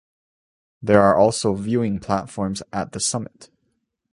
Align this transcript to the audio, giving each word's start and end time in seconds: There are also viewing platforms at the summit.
There 0.81 0.99
are 1.03 1.15
also 1.15 1.53
viewing 1.53 1.99
platforms 1.99 2.63
at 2.73 2.93
the 2.93 2.99
summit. 2.99 3.51